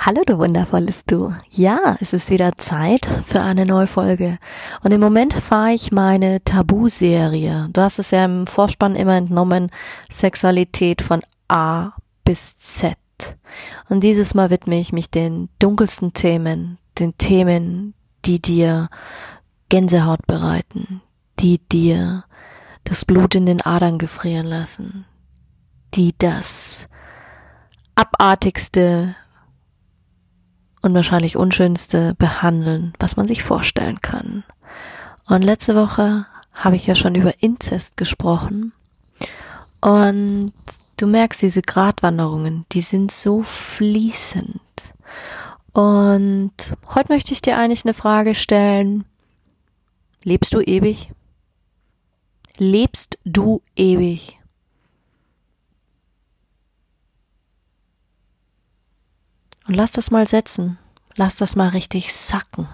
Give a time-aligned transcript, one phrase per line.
[0.00, 1.34] Hallo du wundervolles Du.
[1.50, 4.38] Ja, es ist wieder Zeit für eine neue Folge.
[4.84, 7.68] Und im Moment fahre ich meine Tabu-Serie.
[7.72, 9.70] Du hast es ja im Vorspann immer entnommen.
[10.08, 11.94] Sexualität von A
[12.24, 12.96] bis Z.
[13.88, 17.92] Und dieses Mal widme ich mich den dunkelsten Themen, den Themen,
[18.24, 18.90] die dir
[19.68, 21.02] Gänsehaut bereiten,
[21.40, 22.24] die dir
[22.84, 25.06] das Blut in den Adern gefrieren lassen,
[25.94, 26.88] die das
[27.96, 29.16] abartigste
[30.82, 34.44] und wahrscheinlich unschönste behandeln, was man sich vorstellen kann.
[35.26, 38.72] Und letzte Woche habe ich ja schon über Inzest gesprochen.
[39.80, 40.52] Und
[40.96, 44.60] du merkst diese Gratwanderungen, die sind so fließend.
[45.72, 46.52] Und
[46.94, 49.04] heute möchte ich dir eigentlich eine Frage stellen.
[50.24, 51.12] Lebst du ewig?
[52.56, 54.37] Lebst du ewig?
[59.68, 60.78] Und lass das mal setzen.
[61.14, 62.68] Lass das mal richtig sacken.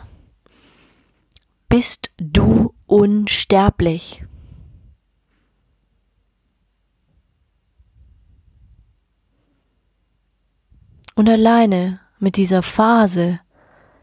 [1.68, 4.24] Bist du unsterblich?
[11.16, 13.40] Und alleine mit dieser Phase,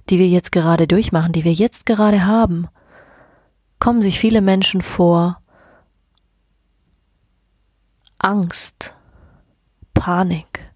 [0.10, 2.68] die wir jetzt gerade durchmachen, die wir jetzt gerade haben,
[3.80, 5.42] kommen sich viele Menschen vor
[8.18, 8.94] Angst,
[9.94, 10.71] Panik,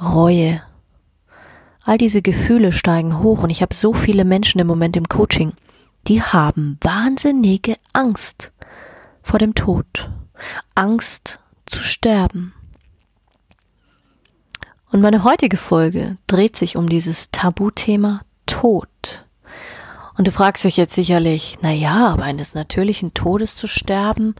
[0.00, 0.62] Reue.
[1.84, 5.52] All diese Gefühle steigen hoch und ich habe so viele Menschen im Moment im Coaching,
[6.06, 8.52] die haben wahnsinnige Angst
[9.22, 10.10] vor dem Tod,
[10.74, 12.54] Angst zu sterben.
[14.90, 19.24] Und meine heutige Folge dreht sich um dieses Tabuthema Tod.
[20.16, 24.34] Und du fragst dich jetzt sicherlich, na ja, aber eines natürlichen Todes zu sterben,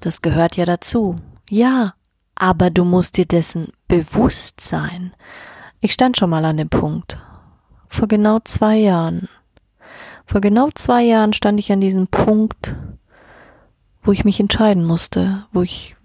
[0.00, 1.18] das gehört ja dazu.
[1.48, 1.94] Ja,
[2.34, 5.12] aber du musst dir dessen bewusst sein.
[5.80, 7.18] Ich stand schon mal an dem Punkt.
[7.88, 9.28] Vor genau zwei Jahren.
[10.26, 12.76] Vor genau zwei Jahren stand ich an diesem Punkt,
[14.02, 15.96] wo ich mich entscheiden musste, wo ich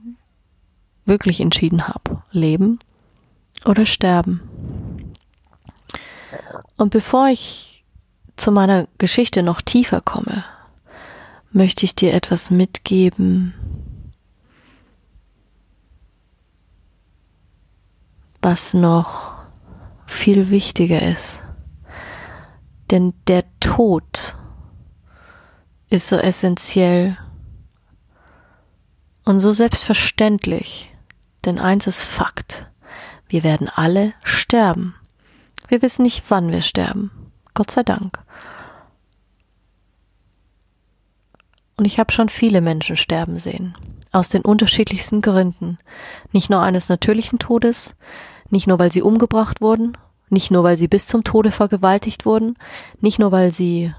[1.05, 2.79] wirklich entschieden habe, leben
[3.65, 5.13] oder sterben.
[6.77, 7.83] Und bevor ich
[8.35, 10.45] zu meiner Geschichte noch tiefer komme,
[11.51, 13.53] möchte ich dir etwas mitgeben,
[18.43, 19.33] was noch
[20.05, 21.41] viel wichtiger ist.
[22.91, 24.35] Denn der Tod
[25.89, 27.17] ist so essentiell
[29.25, 30.93] und so selbstverständlich.
[31.45, 32.69] Denn eins ist Fakt.
[33.27, 34.95] Wir werden alle sterben.
[35.67, 37.11] Wir wissen nicht, wann wir sterben.
[37.53, 38.19] Gott sei Dank.
[41.77, 43.75] Und ich habe schon viele Menschen sterben sehen.
[44.11, 45.79] Aus den unterschiedlichsten Gründen.
[46.31, 47.95] Nicht nur eines natürlichen Todes,
[48.53, 49.97] nicht nur, weil sie umgebracht wurden,
[50.29, 52.55] nicht nur, weil sie bis zum Tode vergewaltigt wurden,
[53.01, 53.93] nicht nur, weil sie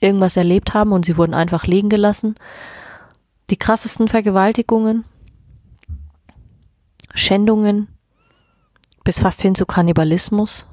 [0.00, 2.36] irgendwas erlebt haben und sie wurden einfach liegen gelassen.
[3.50, 5.04] Die krassesten Vergewaltigungen,
[7.14, 7.88] Schändungen,
[9.04, 10.66] bis fast hin zu Kannibalismus.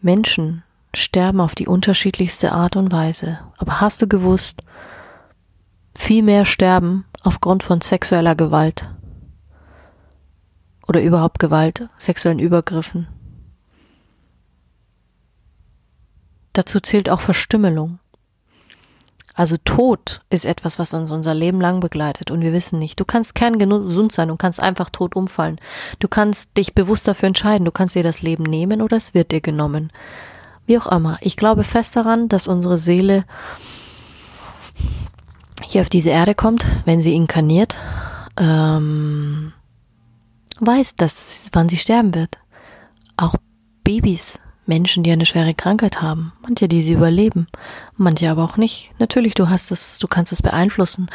[0.00, 0.62] Menschen
[0.94, 3.40] sterben auf die unterschiedlichste Art und Weise.
[3.58, 4.62] Aber hast du gewusst,
[5.96, 8.94] viel mehr sterben aufgrund von sexueller Gewalt
[10.86, 13.08] oder überhaupt Gewalt, sexuellen Übergriffen.
[16.52, 17.98] Dazu zählt auch Verstümmelung.
[19.36, 23.00] Also Tod ist etwas, was uns unser Leben lang begleitet und wir wissen nicht.
[23.00, 25.58] Du kannst kerngesund sein und kannst einfach tot umfallen.
[25.98, 27.64] Du kannst dich bewusst dafür entscheiden.
[27.64, 29.90] Du kannst dir das Leben nehmen oder es wird dir genommen.
[30.66, 31.18] Wie auch immer.
[31.20, 33.24] Ich glaube fest daran, dass unsere Seele
[35.66, 37.76] hier auf diese Erde kommt, wenn sie inkarniert.
[38.38, 39.52] Ähm,
[40.60, 42.38] weiß, dass wann sie sterben wird.
[43.16, 43.36] Auch
[43.84, 47.48] Babys, Menschen, die eine schwere Krankheit haben, manche, die sie überleben,
[47.96, 48.92] manche aber auch nicht.
[48.98, 51.10] Natürlich, du hast es, du kannst es beeinflussen,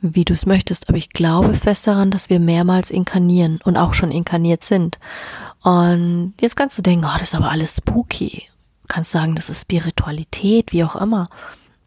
[0.00, 3.94] wie du es möchtest, aber ich glaube fest daran, dass wir mehrmals inkarnieren und auch
[3.94, 4.98] schon inkarniert sind.
[5.62, 8.44] Und jetzt kannst du denken, oh, das ist aber alles spooky.
[8.82, 11.28] Du kannst sagen, das ist Spiritualität, wie auch immer.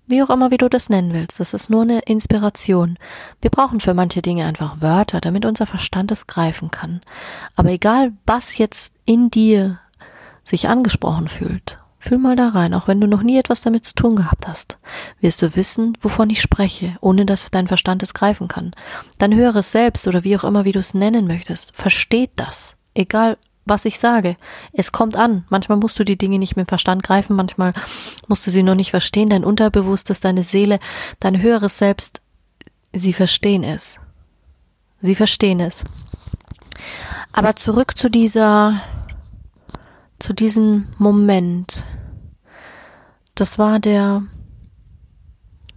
[0.08, 1.40] Wie auch immer, wie du das nennen willst.
[1.42, 2.98] Das ist nur eine Inspiration.
[3.42, 7.02] Wir brauchen für manche Dinge einfach Wörter, damit unser Verstand es greifen kann.
[7.58, 9.80] Aber egal, was jetzt in dir
[10.46, 13.96] sich angesprochen fühlt, fühl mal da rein, auch wenn du noch nie etwas damit zu
[13.96, 14.78] tun gehabt hast,
[15.20, 18.72] wirst du wissen, wovon ich spreche, ohne dass dein Verstand es greifen kann.
[19.18, 21.76] Dann höre es selbst oder wie auch immer, wie du es nennen möchtest.
[21.76, 22.76] Versteht das.
[22.94, 23.38] Egal,
[23.68, 24.36] was ich sage.
[24.74, 25.46] Es kommt an.
[25.50, 27.74] Manchmal musst du die Dinge nicht mit dem Verstand greifen, manchmal
[28.28, 29.30] musst du sie noch nicht verstehen.
[29.30, 30.80] Dein Unterbewusstes, deine Seele,
[31.20, 32.22] dein höheres Selbst,
[32.94, 34.00] sie verstehen es.
[35.02, 35.86] Sie verstehen es.
[37.32, 38.82] Aber zurück zu dieser,
[40.20, 41.84] zu diesem Moment.
[43.36, 44.24] Das war der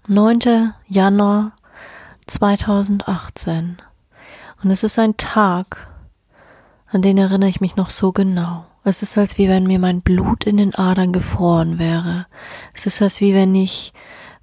[0.06, 0.72] 9.
[0.86, 1.52] Januar
[2.26, 3.76] 2018.
[4.62, 5.89] Und es ist ein Tag,
[6.92, 8.66] an den erinnere ich mich noch so genau.
[8.82, 12.26] Es ist, als wie wenn mir mein Blut in den Adern gefroren wäre.
[12.74, 13.92] Es ist, als wie wenn ich,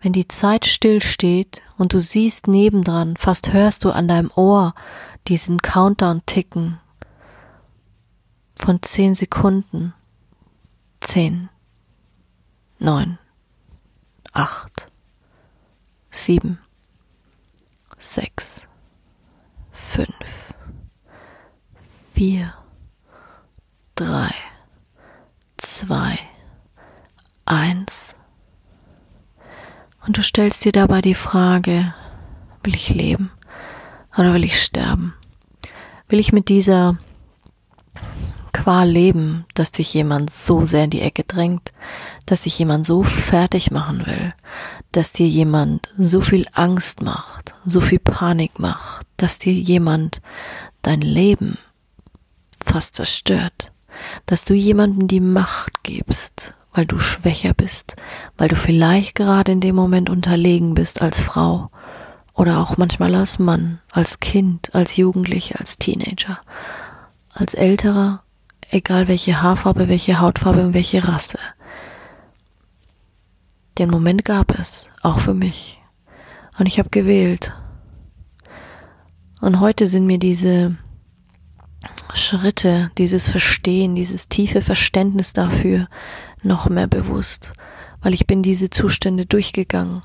[0.02, 4.76] wenn die Zeit stillsteht und du siehst nebendran, fast hörst du an deinem Ohr
[5.28, 6.80] diesen Countdown ticken.
[8.56, 9.94] Von zehn Sekunden.
[11.00, 11.50] Zehn,
[12.80, 13.20] neun,
[14.34, 14.88] acht,
[16.10, 16.60] sieben,
[17.98, 18.68] sechs,
[19.72, 20.47] fünf,
[22.18, 22.52] vier,
[23.94, 24.34] drei,
[25.58, 26.18] zwei,
[27.46, 28.16] eins.
[30.04, 31.94] Und du stellst dir dabei die Frage,
[32.64, 33.30] will ich leben
[34.18, 35.14] oder will ich sterben?
[36.10, 36.98] Will ich mit dieser
[38.52, 41.72] Qual leben, dass dich jemand so sehr in die Ecke drängt,
[42.26, 44.34] dass dich jemand so fertig machen will,
[44.92, 50.20] dass dir jemand so viel Angst macht, so viel Panik macht, dass dir jemand
[50.82, 51.60] dein Leben
[52.68, 53.72] fast zerstört,
[54.26, 57.96] dass du jemandem die Macht gibst, weil du schwächer bist,
[58.38, 61.70] weil du vielleicht gerade in dem Moment unterlegen bist als Frau
[62.34, 66.40] oder auch manchmal als Mann, als Kind, als Jugendlicher, als Teenager,
[67.34, 68.22] als älterer,
[68.70, 71.40] egal welche Haarfarbe, welche Hautfarbe und welche Rasse.
[73.80, 75.82] Den Moment gab es, auch für mich.
[76.60, 77.54] Und ich habe gewählt.
[79.42, 80.78] Und heute sind mir diese
[82.14, 85.88] Schritte, dieses Verstehen, dieses tiefe Verständnis dafür
[86.44, 87.54] noch mehr bewusst,
[88.02, 90.02] weil ich bin diese Zustände durchgegangen.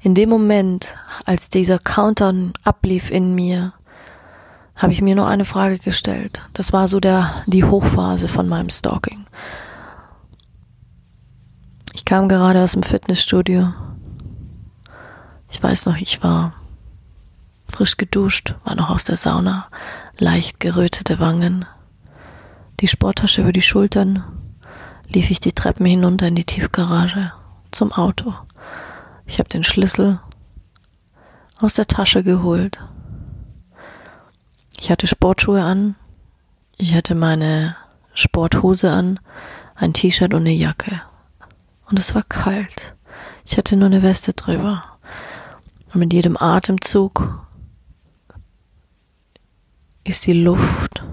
[0.00, 0.94] In dem Moment,
[1.24, 3.72] als dieser Countdown ablief in mir,
[4.76, 6.42] habe ich mir nur eine Frage gestellt.
[6.52, 9.24] Das war so der, die Hochphase von meinem Stalking.
[11.94, 13.72] Ich kam gerade aus dem Fitnessstudio.
[15.50, 16.52] Ich weiß noch, ich war
[17.68, 19.68] frisch geduscht, war noch aus der Sauna,
[20.18, 21.64] leicht gerötete Wangen,
[22.80, 24.24] die Sporttasche über die Schultern,
[25.08, 27.32] lief ich die Treppen hinunter in die Tiefgarage
[27.70, 28.34] zum Auto.
[29.26, 30.20] Ich habe den Schlüssel
[31.58, 32.80] aus der Tasche geholt.
[34.78, 35.96] Ich hatte Sportschuhe an,
[36.76, 37.76] ich hatte meine
[38.14, 39.20] Sporthose an,
[39.74, 41.02] ein T-Shirt und eine Jacke.
[41.88, 42.94] Und es war kalt.
[43.44, 44.82] Ich hatte nur eine Weste drüber.
[45.92, 47.45] Und mit jedem Atemzug
[50.08, 51.04] ist die Luft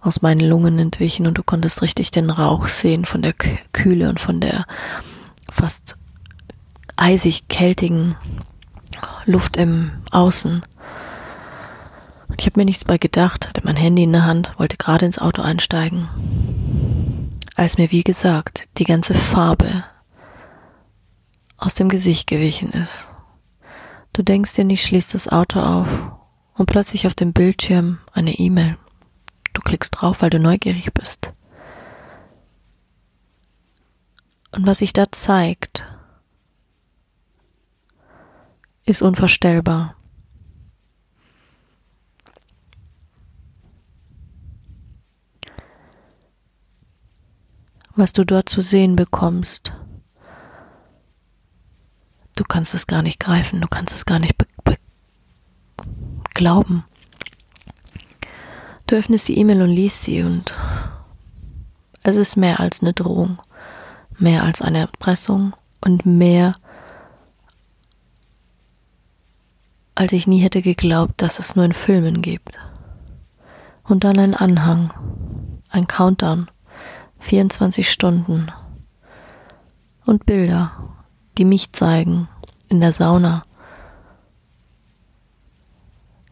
[0.00, 4.20] aus meinen Lungen entwichen und du konntest richtig den Rauch sehen von der Kühle und
[4.20, 4.64] von der
[5.50, 5.96] fast
[6.96, 8.16] eisig kältigen
[9.24, 10.62] Luft im Außen.
[12.28, 15.06] Und ich habe mir nichts bei gedacht, hatte mein Handy in der Hand, wollte gerade
[15.06, 16.08] ins Auto einsteigen,
[17.56, 19.84] als mir wie gesagt die ganze Farbe
[21.56, 23.10] aus dem Gesicht gewichen ist.
[24.12, 25.88] Du denkst dir nicht, schließt das Auto auf
[26.58, 28.76] und plötzlich auf dem Bildschirm eine E-Mail.
[29.52, 31.32] Du klickst drauf, weil du neugierig bist.
[34.50, 35.86] Und was sich da zeigt,
[38.84, 39.94] ist unvorstellbar.
[47.94, 49.72] Was du dort zu sehen bekommst,
[52.36, 54.46] du kannst es gar nicht greifen, du kannst es gar nicht be
[56.38, 56.84] glauben.
[58.86, 60.54] Du öffnest die E-Mail und liest sie und
[62.04, 63.38] es ist mehr als eine Drohung,
[64.18, 66.54] mehr als eine Erpressung und mehr
[69.94, 72.58] als ich nie hätte geglaubt, dass es nur in Filmen gibt.
[73.82, 74.92] Und dann ein Anhang,
[75.70, 76.48] ein Countdown,
[77.18, 78.52] 24 Stunden
[80.06, 80.70] und Bilder,
[81.36, 82.28] die mich zeigen
[82.68, 83.44] in der Sauna,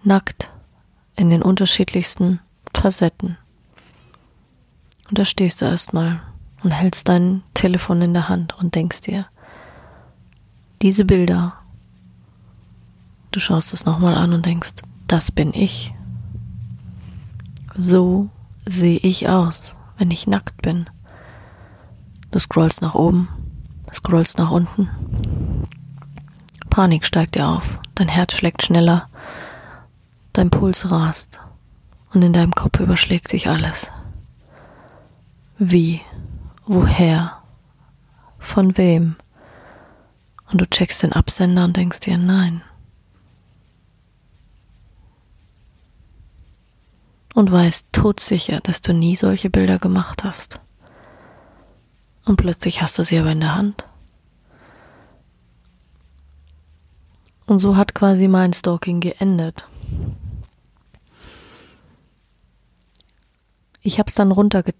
[0.07, 0.51] nackt
[1.17, 2.41] in den unterschiedlichsten
[2.75, 3.37] Facetten.
[5.09, 6.21] Und da stehst du erstmal
[6.63, 9.27] und hältst dein Telefon in der Hand und denkst dir,
[10.83, 11.55] diese Bilder,
[13.31, 14.73] du schaust es nochmal an und denkst,
[15.09, 15.95] das bin ich.
[17.77, 18.29] So
[18.65, 20.87] sehe ich aus, wenn ich nackt bin.
[22.31, 23.29] Du scrollst nach oben,
[23.93, 24.89] scrollst nach unten.
[26.69, 29.09] Panik steigt dir auf, dein Herz schlägt schneller,
[30.37, 31.41] dein Puls rast
[32.13, 33.91] und in deinem Kopf überschlägt sich alles.
[35.59, 36.03] Wie?
[36.67, 37.43] Woher?
[38.39, 39.17] Von wem?
[40.51, 42.63] Und du checkst den Absender und denkst dir, nein.
[47.35, 50.61] Und weißt todsicher, dass du nie solche Bilder gemacht hast.
[52.25, 53.85] Und plötzlich hast du sie aber in der Hand.
[57.47, 59.67] Und so hat quasi mein Stalking geendet.
[63.87, 64.75] Ich habe es dann runterge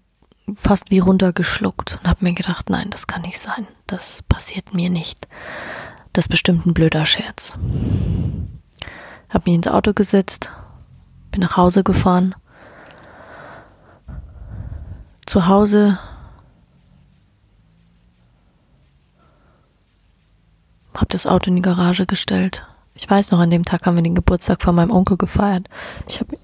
[0.53, 3.65] fast wie runtergeschluckt und habe mir gedacht, nein, das kann nicht sein.
[3.85, 5.29] Das passiert mir nicht.
[6.11, 7.57] Das ist bestimmt ein blöder Scherz.
[9.29, 10.51] Hab mich ins Auto gesetzt,
[11.31, 12.35] bin nach Hause gefahren.
[15.25, 15.99] Zu Hause
[20.93, 22.67] hab das Auto in die Garage gestellt.
[22.93, 25.69] Ich weiß noch, an dem Tag haben wir den Geburtstag von meinem Onkel gefeiert.
[26.09, 26.37] Ich habe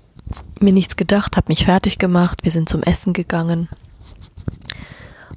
[0.60, 3.70] mir nichts gedacht, habe mich fertig gemacht, wir sind zum Essen gegangen.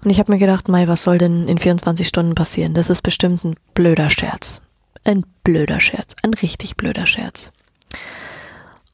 [0.03, 2.75] Und ich habe mir gedacht, Mai, was soll denn in 24 Stunden passieren?
[2.75, 4.61] Das ist bestimmt ein blöder Scherz.
[5.05, 7.51] Ein blöder Scherz, ein richtig blöder Scherz.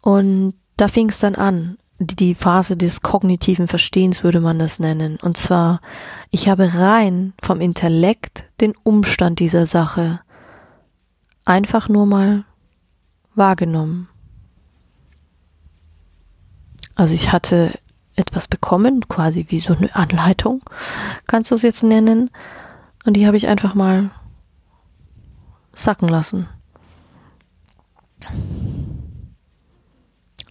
[0.01, 1.79] Und da fing es dann an.
[1.99, 5.19] Die, die Phase des kognitiven Verstehens würde man das nennen.
[5.23, 5.81] Und zwar,
[6.31, 10.21] ich habe rein vom Intellekt den Umstand dieser Sache
[11.45, 12.45] einfach nur mal
[13.35, 14.09] wahrgenommen.
[16.95, 17.79] Also ich hatte
[18.15, 20.63] etwas bekommen, quasi wie so eine Anleitung,
[21.27, 22.31] kannst du es jetzt nennen.
[23.05, 24.11] Und die habe ich einfach mal
[25.75, 26.49] sacken lassen.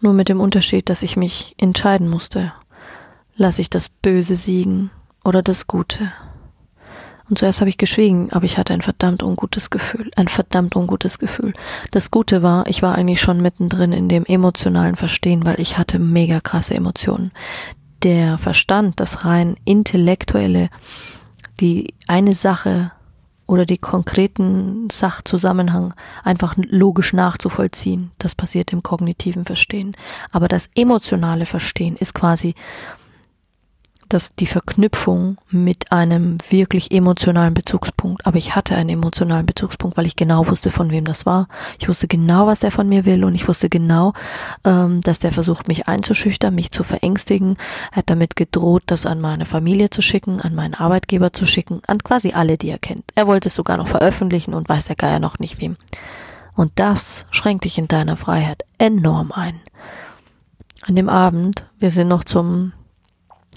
[0.01, 2.53] Nur mit dem Unterschied, dass ich mich entscheiden musste.
[3.35, 4.89] Lasse ich das Böse siegen
[5.23, 6.11] oder das Gute?
[7.31, 10.11] Und zuerst habe ich geschwiegen, aber ich hatte ein verdammt ungutes Gefühl.
[10.17, 11.53] Ein verdammt ungutes Gefühl.
[11.89, 15.97] Das Gute war, ich war eigentlich schon mittendrin in dem emotionalen Verstehen, weil ich hatte
[15.97, 17.31] mega krasse Emotionen.
[18.03, 20.69] Der Verstand, das rein intellektuelle,
[21.61, 22.91] die eine Sache
[23.47, 25.93] oder die konkreten Sachzusammenhang
[26.25, 28.11] einfach logisch nachzuvollziehen.
[28.17, 29.95] Das passiert im kognitiven Verstehen.
[30.33, 32.55] Aber das emotionale Verstehen ist quasi
[34.13, 38.25] dass die Verknüpfung mit einem wirklich emotionalen Bezugspunkt.
[38.25, 41.47] Aber ich hatte einen emotionalen Bezugspunkt, weil ich genau wusste, von wem das war.
[41.79, 44.13] Ich wusste genau, was der von mir will und ich wusste genau,
[44.65, 47.55] ähm, dass der versucht, mich einzuschüchtern, mich zu verängstigen.
[47.91, 51.81] Er hat damit gedroht, das an meine Familie zu schicken, an meinen Arbeitgeber zu schicken,
[51.87, 53.05] an quasi alle, die er kennt.
[53.15, 55.77] Er wollte es sogar noch veröffentlichen und weiß der Geier noch nicht wem.
[56.55, 59.61] Und das schränkt dich in deiner Freiheit enorm ein.
[60.85, 62.73] An dem Abend, wir sind noch zum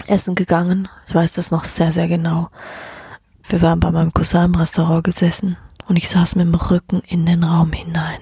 [0.07, 0.87] essen gegangen.
[1.07, 2.49] Ich weiß das noch sehr, sehr genau.
[3.47, 5.57] Wir waren bei meinem Cousin im Restaurant gesessen
[5.87, 8.21] und ich saß mit dem Rücken in den Raum hinein.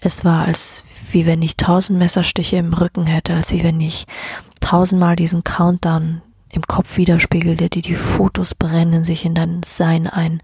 [0.00, 4.06] Es war, als wie wenn ich tausend Messerstiche im Rücken hätte, als wie wenn ich
[4.60, 10.42] tausendmal diesen Countdown im Kopf widerspiegelte, die die Fotos brennen sich in dein Sein ein.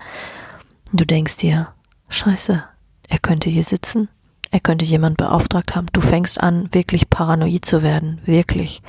[0.93, 1.69] Du denkst dir,
[2.09, 2.65] scheiße,
[3.09, 4.09] er könnte hier sitzen,
[4.51, 5.87] er könnte jemand beauftragt haben.
[5.93, 8.83] Du fängst an, wirklich paranoid zu werden, wirklich.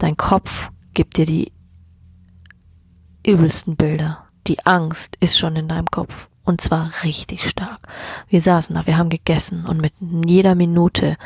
[0.00, 1.52] Dein Kopf gibt dir die
[3.24, 4.24] übelsten Bilder.
[4.46, 6.28] Die Angst ist schon in deinem Kopf.
[6.42, 7.80] Und zwar richtig stark.
[8.26, 9.92] Wir saßen da, wir haben gegessen und mit
[10.26, 11.16] jeder Minute,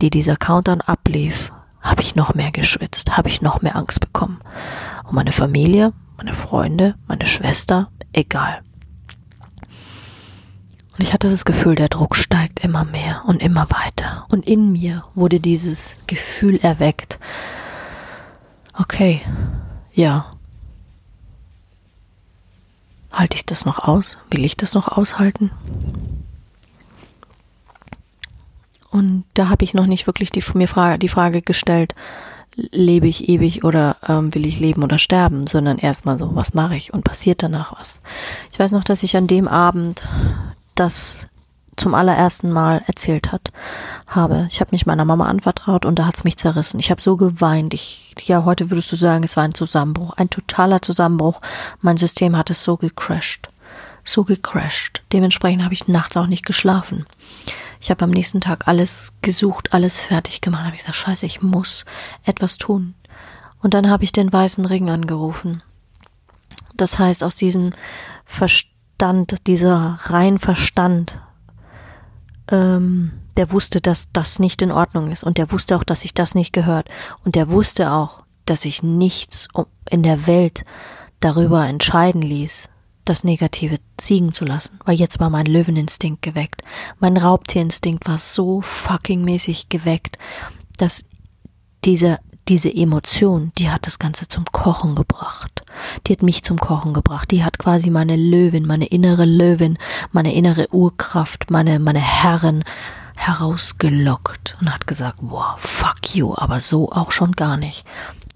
[0.00, 4.38] die dieser Countdown ablief, habe ich noch mehr geschwitzt, habe ich noch mehr Angst bekommen.
[5.02, 8.62] Und meine Familie, meine Freunde, meine Schwester, egal.
[10.92, 14.26] Und ich hatte das Gefühl, der Druck steigt immer mehr und immer weiter.
[14.30, 17.18] Und in mir wurde dieses Gefühl erweckt,
[18.78, 19.20] Okay,
[19.92, 20.26] ja.
[23.12, 24.18] Halte ich das noch aus?
[24.30, 25.50] Will ich das noch aushalten?
[28.90, 31.94] Und da habe ich noch nicht wirklich die, mir Frage, die Frage gestellt,
[32.54, 36.76] lebe ich ewig oder ähm, will ich leben oder sterben, sondern erstmal so, was mache
[36.76, 38.00] ich und passiert danach was.
[38.52, 40.02] Ich weiß noch, dass ich an dem Abend
[40.74, 41.26] das
[41.76, 43.50] zum allerersten Mal erzählt hat,
[44.06, 44.46] habe.
[44.50, 46.78] Ich habe mich meiner Mama anvertraut und da hat's mich zerrissen.
[46.78, 47.72] Ich habe so geweint.
[47.74, 51.40] Ich, ja, heute würdest du sagen, es war ein Zusammenbruch, ein totaler Zusammenbruch.
[51.80, 53.48] Mein System hat es so gecrashed,
[54.04, 55.02] so gecrashed.
[55.12, 57.06] Dementsprechend habe ich nachts auch nicht geschlafen.
[57.80, 60.64] Ich habe am nächsten Tag alles gesucht, alles fertig gemacht.
[60.64, 61.84] Habe ich gesagt, scheiße, ich muss
[62.24, 62.94] etwas tun.
[63.60, 65.62] Und dann habe ich den weißen Ring angerufen.
[66.76, 67.72] Das heißt, aus diesem
[68.24, 71.18] Verstand, dieser rein Verstand,
[72.50, 75.24] ähm, der wusste, dass das nicht in Ordnung ist.
[75.24, 76.88] Und der wusste auch, dass sich das nicht gehört.
[77.24, 79.48] Und der wusste auch, dass sich nichts
[79.88, 80.64] in der Welt
[81.20, 82.68] darüber entscheiden ließ,
[83.04, 86.62] das Negative ziehen zu lassen, weil jetzt war mein Löweninstinkt geweckt.
[86.98, 90.18] Mein Raubtierinstinkt war so fucking mäßig geweckt,
[90.76, 91.04] dass
[91.84, 92.18] diese,
[92.48, 95.62] diese Emotion, die hat das Ganze zum Kochen gebracht.
[96.06, 97.30] Die hat mich zum Kochen gebracht.
[97.30, 99.78] Die hat quasi meine Löwin, meine innere Löwin,
[100.10, 102.64] meine innere Urkraft, meine, meine Herren
[103.14, 107.84] herausgelockt und hat gesagt, wow, fuck you, aber so auch schon gar nicht.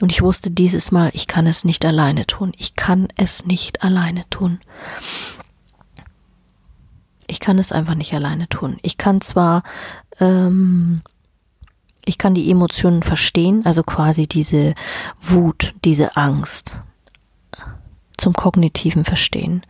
[0.00, 2.52] Und ich wusste dieses Mal, ich kann es nicht alleine tun.
[2.56, 4.60] Ich kann es nicht alleine tun.
[7.26, 8.78] Ich kann es einfach nicht alleine tun.
[8.82, 9.62] Ich kann zwar,
[10.20, 11.02] ähm,
[12.06, 14.74] ich kann die Emotionen verstehen, also quasi diese
[15.20, 16.80] Wut, diese Angst
[18.16, 19.62] zum kognitiven Verstehen,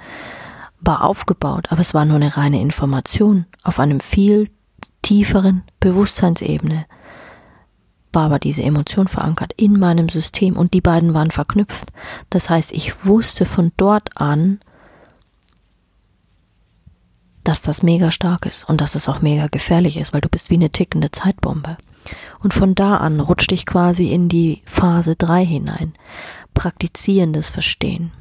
[0.79, 4.51] war aufgebaut, aber es war nur eine reine Information auf einem viel
[5.03, 6.87] tieferen Bewusstseinsebene
[8.17, 11.93] war aber diese Emotion verankert in meinem System und die beiden waren verknüpft.
[12.31, 14.59] Das heißt, ich wusste von dort an,
[17.45, 20.51] dass das mega stark ist und dass es auch mega gefährlich ist, weil du bist
[20.51, 21.77] wie eine tickende Zeitbombe.
[22.43, 25.93] Und von da an rutschte ich quasi in die Phase 3 hinein.
[26.55, 28.13] Praktizierendes Verstehen.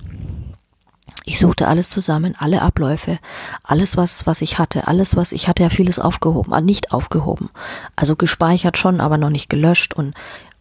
[1.27, 3.17] Ich suchte alles zusammen, alle Abläufe,
[3.63, 7.49] alles was, was ich hatte, alles was, ich hatte ja vieles aufgehoben, äh, nicht aufgehoben.
[7.95, 10.13] Also gespeichert schon, aber noch nicht gelöscht und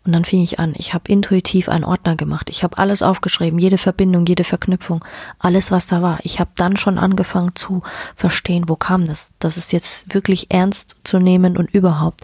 [0.04, 0.74] und dann fing ich an.
[0.76, 2.50] Ich habe intuitiv einen Ordner gemacht.
[2.50, 5.02] Ich habe alles aufgeschrieben, jede Verbindung, jede Verknüpfung,
[5.38, 6.18] alles, was da war.
[6.22, 7.82] Ich habe dann schon angefangen zu
[8.14, 9.32] verstehen, wo kam das.
[9.38, 12.20] Das ist jetzt wirklich ernst zu nehmen und überhaupt.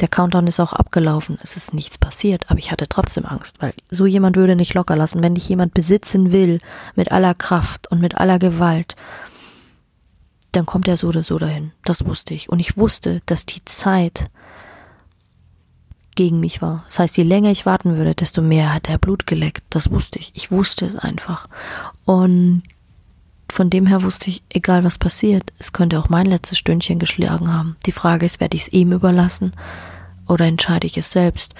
[0.00, 1.38] Der Countdown ist auch abgelaufen.
[1.42, 4.96] Es ist nichts passiert, aber ich hatte trotzdem Angst, weil so jemand würde nicht locker
[4.96, 5.22] lassen.
[5.22, 6.60] Wenn dich jemand besitzen will,
[6.96, 8.96] mit aller Kraft und mit aller Gewalt,
[10.52, 11.72] dann kommt er so oder so dahin.
[11.84, 12.48] Das wusste ich.
[12.48, 14.30] Und ich wusste, dass die Zeit,
[16.20, 16.84] gegen mich war.
[16.88, 19.62] Das heißt, je länger ich warten würde, desto mehr hat er Blut geleckt.
[19.70, 20.32] Das wusste ich.
[20.34, 21.48] Ich wusste es einfach.
[22.04, 22.62] Und
[23.48, 27.50] von dem her wusste ich, egal was passiert, es könnte auch mein letztes Stündchen geschlagen
[27.50, 27.76] haben.
[27.86, 29.54] Die Frage ist, werde ich es ihm überlassen
[30.28, 31.54] oder entscheide ich es selbst?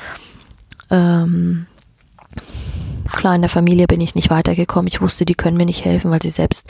[0.90, 1.64] Ähm,
[3.10, 4.86] Klar, in der Familie bin ich nicht weitergekommen.
[4.86, 6.66] Ich wusste, die können mir nicht helfen, weil sie selbst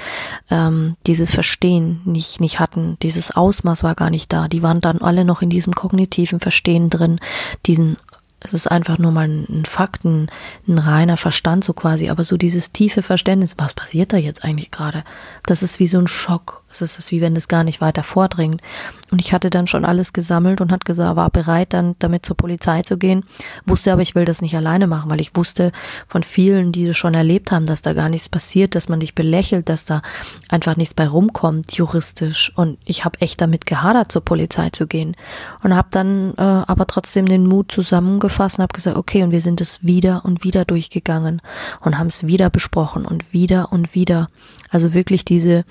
[0.51, 2.97] ähm, dieses Verstehen nicht, nicht hatten.
[3.03, 4.49] Dieses Ausmaß war gar nicht da.
[4.49, 7.21] Die waren dann alle noch in diesem kognitiven Verstehen drin,
[7.67, 7.97] diesen
[8.43, 10.29] es ist einfach nur mal ein Fakt, ein,
[10.67, 14.71] ein, reiner Verstand so quasi, aber so dieses tiefe Verständnis, was passiert da jetzt eigentlich
[14.71, 15.05] gerade?
[15.45, 16.65] Das ist wie so ein Schock.
[16.71, 18.63] Es ist wie wenn das gar nicht weiter vordringt.
[19.11, 22.37] Und ich hatte dann schon alles gesammelt und hat gesagt, war bereit, dann damit zur
[22.37, 23.25] Polizei zu gehen,
[23.66, 25.73] wusste aber, ich will das nicht alleine machen, weil ich wusste
[26.07, 29.14] von vielen, die das schon erlebt haben, dass da gar nichts passiert, dass man dich
[29.14, 30.03] belächelt, dass da
[30.49, 32.53] einfach nichts bei rumkommt, juristisch.
[32.57, 35.16] Und ich habe echt damit gehadert, zur Polizei zu gehen.
[35.62, 39.40] Und habe dann äh, aber trotzdem den Mut zusammengefasst und habe gesagt, okay, und wir
[39.40, 41.42] sind es wieder und wieder durchgegangen
[41.81, 44.29] und haben es wieder besprochen und wieder und wieder.
[44.70, 45.64] Also wirklich diese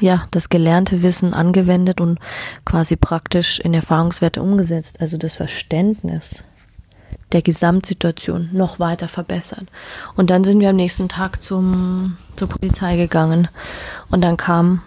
[0.00, 2.18] ja, das gelernte Wissen angewendet und
[2.64, 6.42] quasi praktisch in Erfahrungswerte umgesetzt, also das Verständnis
[7.32, 9.66] der Gesamtsituation noch weiter verbessert.
[10.16, 13.48] Und dann sind wir am nächsten Tag zum, zur Polizei gegangen
[14.10, 14.82] und dann kam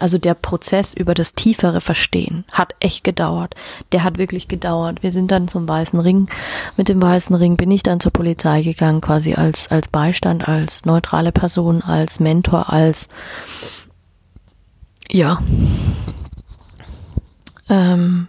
[0.00, 3.54] also der Prozess über das tiefere Verstehen hat echt gedauert.
[3.92, 5.02] Der hat wirklich gedauert.
[5.02, 6.28] Wir sind dann zum Weißen Ring.
[6.76, 10.84] Mit dem Weißen Ring bin ich dann zur Polizei gegangen, quasi als, als Beistand, als
[10.84, 13.08] neutrale Person, als Mentor, als,
[15.10, 15.42] ja,
[17.68, 18.28] ähm,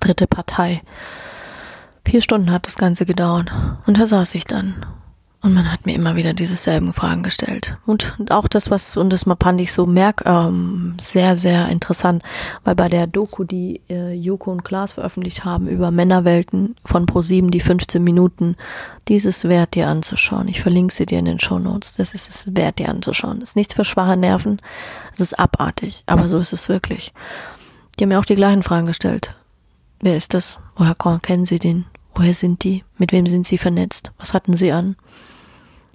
[0.00, 0.82] dritte Partei.
[2.06, 3.50] Vier Stunden hat das Ganze gedauert.
[3.86, 4.84] Und da saß ich dann
[5.44, 7.76] und man hat mir immer wieder dieselben Fragen gestellt.
[7.84, 12.22] Und auch das, was, und das fand ich so merk, ähm, sehr, sehr interessant,
[12.64, 17.50] weil bei der Doku, die äh, Joko und Klaas veröffentlicht haben über Männerwelten von ProSieben,
[17.50, 18.56] die 15 Minuten,
[19.06, 20.48] dieses wert dir anzuschauen.
[20.48, 21.96] Ich verlinke sie dir in den Show Notes.
[21.96, 23.40] Das ist es wert dir anzuschauen.
[23.40, 24.62] Das ist nichts für schwache Nerven.
[25.14, 27.12] Es ist abartig, aber so ist es wirklich.
[27.98, 29.34] Die haben mir auch die gleichen Fragen gestellt.
[30.00, 30.58] Wer ist das?
[30.74, 31.84] Woher kennen Sie den?
[32.14, 32.82] Woher sind die?
[32.96, 34.12] Mit wem sind Sie vernetzt?
[34.16, 34.96] Was hatten Sie an?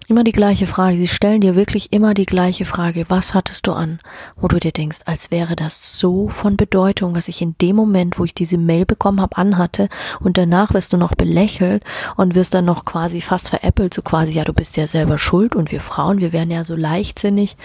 [0.09, 0.97] Immer die gleiche Frage.
[0.97, 3.05] Sie stellen dir wirklich immer die gleiche Frage.
[3.09, 3.99] Was hattest du an?
[4.35, 8.17] Wo du dir denkst, als wäre das so von Bedeutung, was ich in dem Moment,
[8.17, 9.87] wo ich diese Mail bekommen habe, anhatte
[10.19, 11.83] und danach wirst du noch belächelt
[12.17, 15.55] und wirst dann noch quasi fast veräppelt, so quasi, ja, du bist ja selber schuld
[15.55, 17.55] und wir Frauen, wir wären ja so leichtsinnig.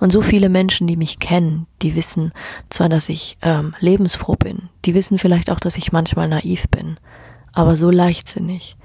[0.00, 2.32] Und so viele Menschen, die mich kennen, die wissen
[2.68, 6.96] zwar, dass ich ähm, lebensfroh bin, die wissen vielleicht auch, dass ich manchmal naiv bin,
[7.52, 8.76] aber so leichtsinnig.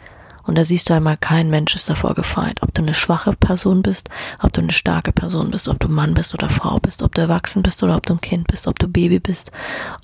[0.48, 2.64] Und da siehst du einmal, kein Mensch ist davor gefeit.
[2.64, 4.10] Ob du eine schwache Person bist,
[4.42, 7.22] ob du eine starke Person bist, ob du Mann bist oder Frau bist, ob du
[7.22, 9.52] erwachsen bist oder ob du ein Kind bist, ob du Baby bist,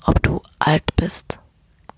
[0.04, 1.40] ob du alt bist.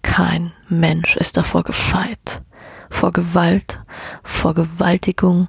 [0.03, 2.43] Kein Mensch ist davor gefeit.
[2.89, 3.81] Vor Gewalt,
[4.23, 5.49] vor Gewaltigung,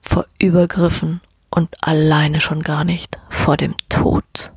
[0.00, 4.52] vor Übergriffen und alleine schon gar nicht vor dem Tod.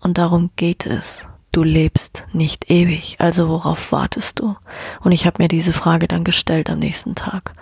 [0.00, 4.56] Und darum geht es du lebst nicht ewig, also worauf wartest du?
[5.00, 7.52] Und ich habe mir diese Frage dann gestellt am nächsten Tag.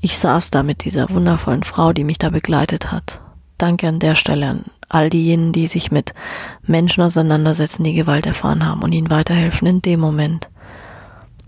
[0.00, 3.20] Ich saß da mit dieser wundervollen Frau, die mich da begleitet hat.
[3.58, 6.12] Danke an der Stelle an all diejenigen, die sich mit
[6.66, 10.50] Menschen auseinandersetzen, die Gewalt erfahren haben und ihnen weiterhelfen in dem Moment.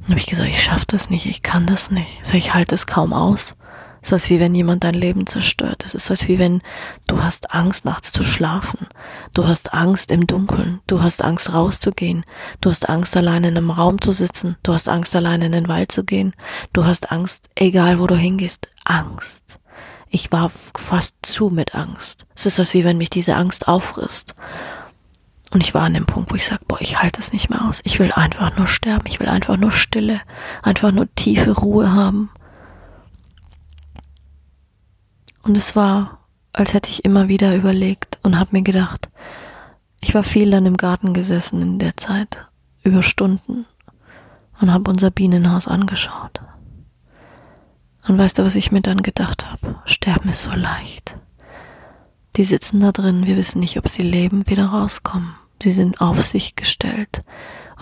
[0.03, 2.23] Dann habe ich gesagt, ich schaff das nicht, ich kann das nicht.
[2.33, 3.55] Ich halte es kaum aus.
[4.03, 5.85] Es ist als wie wenn jemand dein Leben zerstört.
[5.85, 6.61] Es ist als wie wenn
[7.07, 8.89] du hast Angst, nachts zu schlafen.
[9.33, 10.81] Du hast Angst im Dunkeln.
[10.89, 12.25] Du hast Angst, rauszugehen.
[12.61, 14.57] Du hast Angst, alleine in einem Raum zu sitzen.
[14.65, 16.35] Du hast Angst, alleine in den Wald zu gehen.
[16.73, 18.69] Du hast Angst, egal wo du hingehst.
[18.85, 19.61] Angst.
[20.11, 22.27] Ich war fast zu mit Angst.
[22.35, 24.35] Es ist als wie wenn mich diese Angst auffrisst.
[25.53, 27.65] Und ich war an dem Punkt, wo ich sage, boah, ich halte es nicht mehr
[27.69, 27.83] aus.
[27.85, 29.05] Ich will einfach nur sterben.
[29.07, 30.21] Ich will einfach nur Stille,
[30.63, 32.31] einfach nur tiefe Ruhe haben.
[35.43, 36.19] Und es war,
[36.53, 39.09] als hätte ich immer wieder überlegt und habe mir gedacht,
[40.01, 42.47] ich war viel dann im Garten gesessen in der Zeit,
[42.83, 43.67] über Stunden,
[44.61, 46.41] und habe unser Bienenhaus angeschaut.
[48.07, 49.77] Und weißt du, was ich mir dann gedacht habe?
[49.85, 51.17] Sterben ist so leicht.
[52.37, 55.35] Die sitzen da drin, wir wissen nicht, ob sie leben, wieder rauskommen.
[55.63, 57.23] Sie sind auf sich gestellt.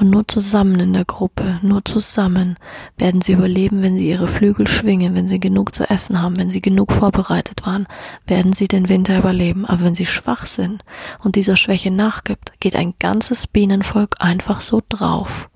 [0.00, 2.56] Und nur zusammen in der Gruppe, nur zusammen
[2.96, 6.48] werden sie überleben, wenn sie ihre Flügel schwingen, wenn sie genug zu essen haben, wenn
[6.48, 7.86] sie genug vorbereitet waren,
[8.26, 9.66] werden sie den Winter überleben.
[9.66, 10.86] Aber wenn sie schwach sind
[11.22, 15.50] und dieser Schwäche nachgibt, geht ein ganzes Bienenvolk einfach so drauf,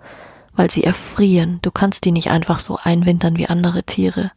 [0.53, 1.61] weil sie erfrieren.
[1.63, 4.31] Du kannst die nicht einfach so einwintern wie andere Tiere.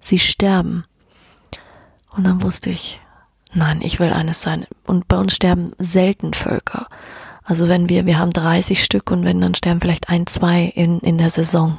[0.00, 0.84] Sie sterben.
[2.16, 3.02] Und dann wusste ich,
[3.52, 4.66] nein, ich will eines sein.
[4.86, 6.86] Und bei uns sterben selten Völker.
[7.44, 11.00] Also wenn wir, wir haben 30 Stück und wenn, dann sterben vielleicht ein, zwei in,
[11.00, 11.78] in der Saison.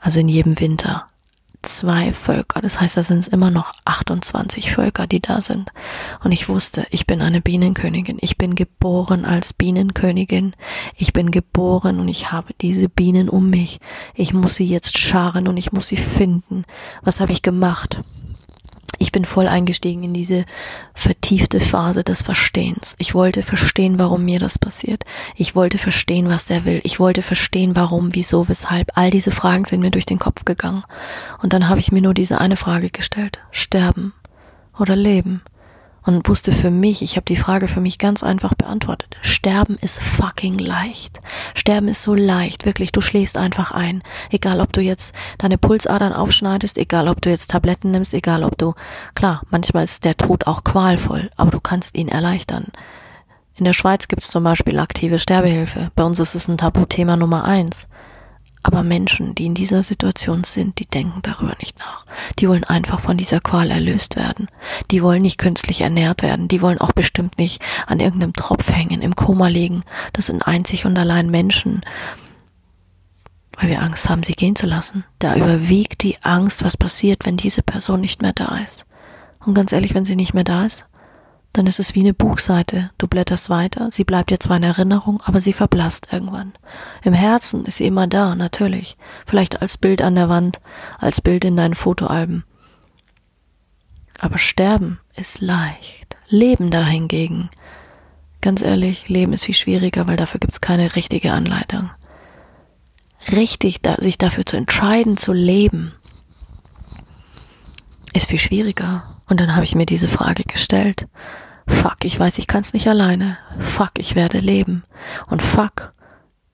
[0.00, 1.06] Also in jedem Winter.
[1.62, 2.60] Zwei Völker.
[2.60, 5.70] Das heißt, da sind es immer noch 28 Völker, die da sind.
[6.24, 8.18] Und ich wusste, ich bin eine Bienenkönigin.
[8.20, 10.54] Ich bin geboren als Bienenkönigin.
[10.96, 13.78] Ich bin geboren und ich habe diese Bienen um mich.
[14.14, 16.64] Ich muss sie jetzt scharen und ich muss sie finden.
[17.02, 18.02] Was habe ich gemacht?
[19.02, 20.44] Ich bin voll eingestiegen in diese
[20.94, 22.94] vertiefte Phase des Verstehens.
[22.98, 25.02] Ich wollte verstehen, warum mir das passiert.
[25.34, 26.80] Ich wollte verstehen, was der will.
[26.84, 28.92] Ich wollte verstehen, warum, wieso, weshalb.
[28.94, 30.84] All diese Fragen sind mir durch den Kopf gegangen.
[31.42, 33.40] Und dann habe ich mir nur diese eine Frage gestellt.
[33.50, 34.14] Sterben
[34.78, 35.42] oder leben?
[36.04, 39.16] Und wusste für mich, ich habe die Frage für mich ganz einfach beantwortet.
[39.22, 41.20] Sterben ist fucking leicht.
[41.54, 44.02] Sterben ist so leicht, wirklich, du schläfst einfach ein.
[44.30, 48.58] Egal, ob du jetzt deine Pulsadern aufschneidest, egal, ob du jetzt Tabletten nimmst, egal, ob
[48.58, 48.74] du,
[49.14, 52.66] klar, manchmal ist der Tod auch qualvoll, aber du kannst ihn erleichtern.
[53.54, 55.90] In der Schweiz gibt es zum Beispiel aktive Sterbehilfe.
[55.94, 57.86] Bei uns ist es ein Tabuthema Nummer eins.
[58.62, 62.06] Aber Menschen, die in dieser Situation sind, die denken darüber nicht nach.
[62.38, 64.46] Die wollen einfach von dieser Qual erlöst werden.
[64.90, 66.46] Die wollen nicht künstlich ernährt werden.
[66.46, 69.82] Die wollen auch bestimmt nicht an irgendeinem Tropf hängen, im Koma liegen.
[70.12, 71.80] Das sind einzig und allein Menschen,
[73.58, 75.04] weil wir Angst haben, sie gehen zu lassen.
[75.18, 78.86] Da überwiegt die Angst, was passiert, wenn diese Person nicht mehr da ist.
[79.44, 80.84] Und ganz ehrlich, wenn sie nicht mehr da ist,
[81.52, 82.90] dann ist es wie eine Buchseite.
[82.98, 86.52] Du blätterst weiter, sie bleibt dir zwar in Erinnerung, aber sie verblasst irgendwann.
[87.02, 88.96] Im Herzen ist sie immer da, natürlich.
[89.26, 90.60] Vielleicht als Bild an der Wand,
[90.98, 92.44] als Bild in deinen Fotoalben.
[94.18, 96.16] Aber sterben ist leicht.
[96.28, 97.50] Leben dahingegen.
[98.40, 101.90] Ganz ehrlich, Leben ist viel schwieriger, weil dafür gibt's keine richtige Anleitung.
[103.30, 105.92] Richtig, da, sich dafür zu entscheiden, zu leben,
[108.14, 109.11] ist viel schwieriger.
[109.32, 111.08] Und dann habe ich mir diese Frage gestellt.
[111.66, 113.38] Fuck, ich weiß, ich kann's nicht alleine.
[113.60, 114.82] Fuck, ich werde leben.
[115.26, 115.94] Und fuck,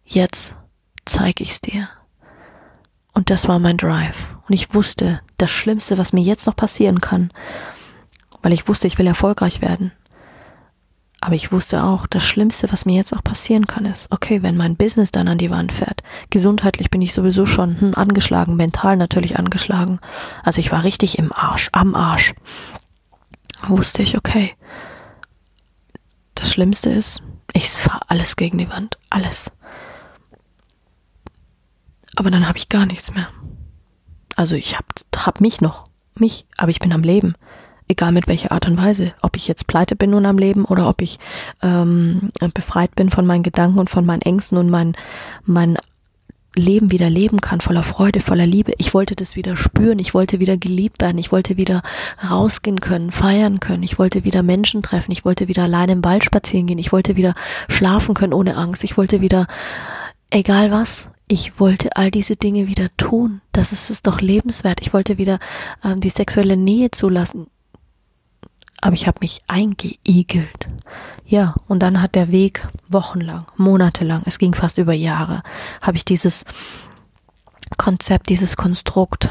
[0.04, 0.54] jetzt
[1.04, 1.88] zeig ich's dir.
[3.12, 4.36] Und das war mein Drive.
[4.46, 7.32] Und ich wusste, das Schlimmste, was mir jetzt noch passieren kann,
[8.42, 9.90] weil ich wusste, ich will erfolgreich werden.
[11.20, 14.56] Aber ich wusste auch, das Schlimmste, was mir jetzt noch passieren kann, ist, okay, wenn
[14.56, 16.02] mein Business dann an die Wand fährt.
[16.30, 19.98] Gesundheitlich bin ich sowieso schon hm, angeschlagen, mental natürlich angeschlagen.
[20.44, 22.34] Also ich war richtig im Arsch, am Arsch.
[23.66, 24.54] Wusste ich, okay,
[26.36, 27.20] das Schlimmste ist,
[27.52, 28.96] ich fahre alles gegen die Wand.
[29.10, 29.50] Alles.
[32.14, 33.28] Aber dann habe ich gar nichts mehr.
[34.36, 34.84] Also ich hab,
[35.16, 35.88] hab mich noch.
[36.14, 36.46] Mich.
[36.56, 37.34] Aber ich bin am Leben.
[37.88, 39.12] Egal mit welcher Art und Weise.
[39.22, 41.18] Ob ich jetzt pleite bin und am Leben oder ob ich
[41.62, 44.94] ähm, befreit bin von meinen Gedanken und von meinen Ängsten und meinen,
[45.44, 45.78] meinen
[46.54, 48.72] Leben wieder leben kann, voller Freude, voller Liebe.
[48.78, 51.82] Ich wollte das wieder spüren, ich wollte wieder geliebt werden, ich wollte wieder
[52.28, 56.24] rausgehen können, feiern können, ich wollte wieder Menschen treffen, ich wollte wieder allein im Wald
[56.24, 57.34] spazieren gehen, ich wollte wieder
[57.68, 59.46] schlafen können ohne Angst, ich wollte wieder,
[60.30, 63.42] egal was, ich wollte all diese Dinge wieder tun.
[63.52, 64.80] Das ist es doch lebenswert.
[64.80, 65.38] Ich wollte wieder
[65.84, 67.48] ähm, die sexuelle Nähe zulassen.
[68.80, 70.68] Aber ich habe mich eingeigelt.
[71.24, 75.42] Ja, und dann hat der Weg wochenlang, monatelang, es ging fast über Jahre,
[75.82, 76.44] habe ich dieses
[77.76, 79.28] Konzept, dieses Konstrukt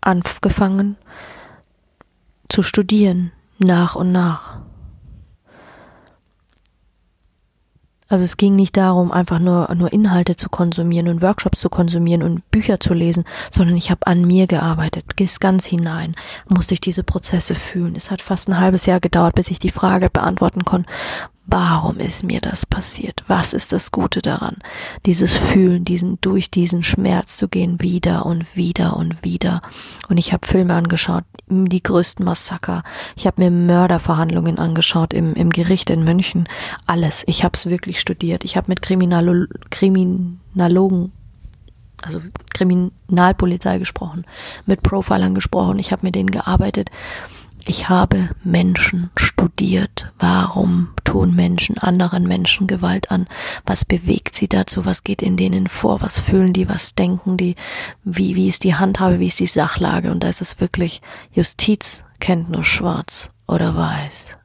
[0.00, 0.96] angefangen
[2.48, 4.58] zu studieren, nach und nach.
[8.10, 12.24] Also es ging nicht darum, einfach nur, nur Inhalte zu konsumieren und Workshops zu konsumieren
[12.24, 16.16] und Bücher zu lesen, sondern ich habe an mir gearbeitet, bis ganz hinein,
[16.48, 17.94] musste ich diese Prozesse fühlen.
[17.94, 20.90] Es hat fast ein halbes Jahr gedauert, bis ich die Frage beantworten konnte,
[21.52, 23.24] Warum ist mir das passiert?
[23.26, 24.58] Was ist das Gute daran?
[25.04, 29.60] Dieses Fühlen, diesen durch diesen Schmerz zu gehen, wieder und wieder und wieder.
[30.08, 32.84] Und ich habe Filme angeschaut, die größten Massaker.
[33.16, 36.48] Ich habe mir Mörderverhandlungen angeschaut im, im Gericht in München.
[36.86, 37.24] Alles.
[37.26, 38.44] Ich habe es wirklich studiert.
[38.44, 41.12] Ich habe mit Kriminalo Kriminalogen
[42.02, 42.20] also
[42.54, 44.24] Kriminalpolizei gesprochen,
[44.64, 46.90] mit Profilern gesprochen, ich habe mit denen gearbeitet
[47.66, 49.10] ich habe Menschen
[49.40, 50.12] studiert.
[50.18, 53.26] Warum tun Menschen anderen Menschen Gewalt an?
[53.64, 54.84] Was bewegt sie dazu?
[54.84, 56.02] Was geht in denen vor?
[56.02, 56.68] Was fühlen die?
[56.68, 57.56] Was denken die?
[58.04, 59.18] Wie, wie ist die Handhabe?
[59.18, 60.10] Wie ist die Sachlage?
[60.10, 61.00] Und da ist es wirklich,
[61.32, 64.36] Justiz kennt nur schwarz oder weiß.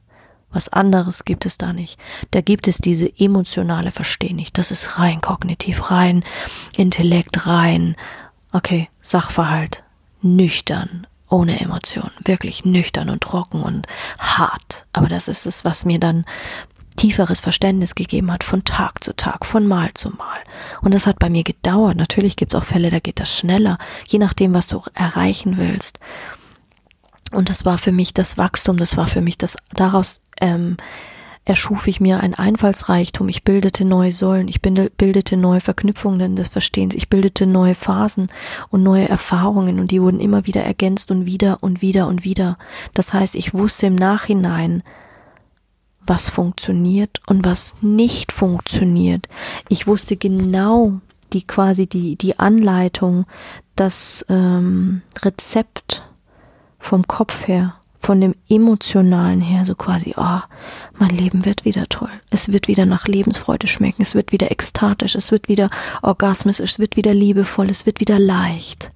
[0.50, 1.98] Was anderes gibt es da nicht.
[2.30, 4.56] Da gibt es diese emotionale Verstehen nicht.
[4.56, 6.24] Das ist rein kognitiv, rein
[6.78, 7.96] Intellekt, rein,
[8.52, 9.84] okay, Sachverhalt,
[10.22, 13.86] nüchtern, ohne Emotionen, wirklich nüchtern und trocken und
[14.18, 14.86] hart.
[14.92, 16.24] Aber das ist es, was mir dann
[16.96, 20.38] tieferes Verständnis gegeben hat von Tag zu Tag, von Mal zu Mal.
[20.80, 21.96] Und das hat bei mir gedauert.
[21.96, 25.98] Natürlich gibt es auch Fälle, da geht das schneller, je nachdem, was du erreichen willst.
[27.32, 30.76] Und das war für mich das Wachstum, das war für mich das daraus ähm,
[31.46, 36.94] erschuf ich mir ein Einfallsreichtum, ich bildete neue Säulen, ich bildete neue Verknüpfungen des Verstehens,
[36.94, 38.28] ich bildete neue Phasen
[38.68, 42.58] und neue Erfahrungen und die wurden immer wieder ergänzt und wieder und wieder und wieder.
[42.94, 44.82] Das heißt, ich wusste im Nachhinein,
[46.04, 49.28] was funktioniert und was nicht funktioniert.
[49.68, 51.00] Ich wusste genau
[51.32, 53.24] die quasi die die Anleitung,
[53.76, 56.02] das ähm, Rezept
[56.78, 60.40] vom Kopf her von dem emotionalen her so quasi, oh,
[60.98, 62.10] mein Leben wird wieder toll.
[62.30, 64.02] Es wird wieder nach Lebensfreude schmecken.
[64.02, 65.14] Es wird wieder ekstatisch.
[65.14, 65.70] Es wird wieder
[66.02, 66.60] orgasmisch.
[66.60, 67.70] Es wird wieder liebevoll.
[67.70, 68.90] Es wird wieder leicht.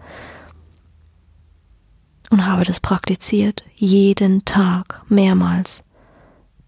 [2.30, 3.64] Und habe das praktiziert.
[3.74, 5.02] Jeden Tag.
[5.08, 5.82] Mehrmals.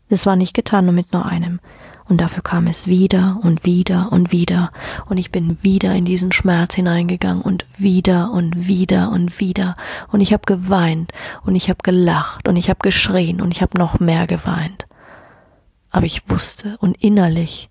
[0.08, 1.60] Das war nicht getan nur mit nur einem.
[2.08, 4.72] Und dafür kam es wieder und wieder und wieder.
[5.06, 9.76] Und ich bin wieder in diesen Schmerz hineingegangen und wieder und wieder und wieder.
[10.10, 11.12] Und ich habe geweint
[11.44, 14.86] und ich habe gelacht und ich habe geschrien und ich habe noch mehr geweint.
[15.90, 17.68] Aber ich wusste und innerlich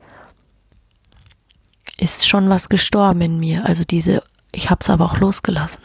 [1.98, 3.66] ist schon was gestorben in mir.
[3.66, 5.84] Also diese, ich habe es aber auch losgelassen.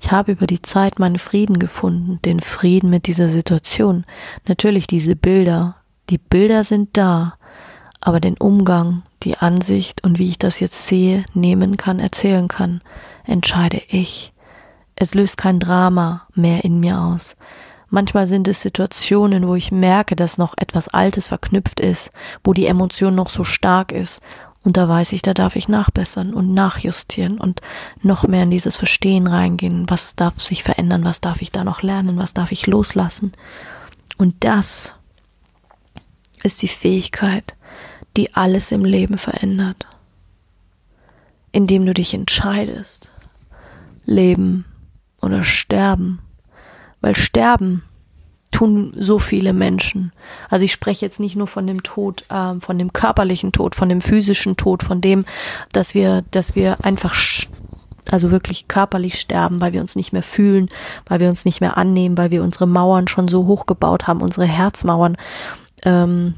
[0.00, 4.04] Ich habe über die Zeit meinen Frieden gefunden, den Frieden mit dieser Situation.
[4.46, 5.76] Natürlich diese Bilder,
[6.10, 7.38] die Bilder sind da,
[8.04, 12.82] aber den Umgang, die Ansicht und wie ich das jetzt sehe, nehmen kann, erzählen kann,
[13.24, 14.34] entscheide ich.
[14.94, 17.34] Es löst kein Drama mehr in mir aus.
[17.88, 22.12] Manchmal sind es Situationen, wo ich merke, dass noch etwas Altes verknüpft ist,
[22.44, 24.20] wo die Emotion noch so stark ist.
[24.62, 27.62] Und da weiß ich, da darf ich nachbessern und nachjustieren und
[28.02, 29.88] noch mehr in dieses Verstehen reingehen.
[29.88, 31.06] Was darf sich verändern?
[31.06, 32.18] Was darf ich da noch lernen?
[32.18, 33.32] Was darf ich loslassen?
[34.18, 34.94] Und das
[36.42, 37.56] ist die Fähigkeit,
[38.16, 39.86] die alles im Leben verändert.
[41.52, 43.10] Indem du dich entscheidest,
[44.04, 44.64] leben
[45.20, 46.20] oder sterben.
[47.00, 47.82] Weil sterben
[48.50, 50.12] tun so viele Menschen.
[50.48, 53.88] Also ich spreche jetzt nicht nur von dem Tod, äh, von dem körperlichen Tod, von
[53.88, 55.24] dem physischen Tod, von dem,
[55.72, 57.14] dass wir, dass wir einfach
[58.10, 60.68] also wirklich körperlich sterben, weil wir uns nicht mehr fühlen,
[61.06, 64.20] weil wir uns nicht mehr annehmen, weil wir unsere Mauern schon so hoch gebaut haben,
[64.20, 65.16] unsere Herzmauern,
[65.84, 66.34] ähm,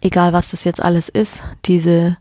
[0.00, 2.16] egal was das jetzt alles ist, diese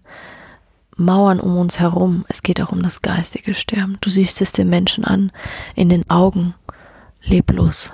[0.98, 3.98] Mauern um uns herum, es geht auch um das geistige Sterben.
[4.02, 5.32] Du siehst es den Menschen an,
[5.76, 6.54] in den Augen,
[7.24, 7.92] leblos,